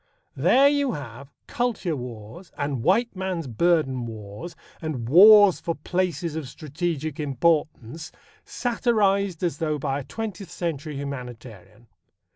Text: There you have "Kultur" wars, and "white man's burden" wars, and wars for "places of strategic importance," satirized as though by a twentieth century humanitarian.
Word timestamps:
There 0.35 0.67
you 0.67 0.93
have 0.93 1.31
"Kultur" 1.47 1.95
wars, 1.95 2.51
and 2.57 2.81
"white 2.81 3.15
man's 3.15 3.45
burden" 3.45 4.07
wars, 4.07 4.55
and 4.81 5.07
wars 5.07 5.59
for 5.59 5.75
"places 5.75 6.35
of 6.35 6.49
strategic 6.49 7.19
importance," 7.19 8.11
satirized 8.43 9.43
as 9.43 9.59
though 9.59 9.77
by 9.77 9.99
a 9.99 10.03
twentieth 10.03 10.49
century 10.49 10.95
humanitarian. 10.97 11.85